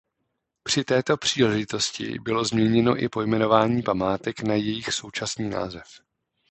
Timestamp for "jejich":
4.53-4.93